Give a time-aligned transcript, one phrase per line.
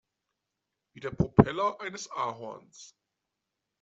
[0.95, 2.95] Wie der Propeller eines Ahorns.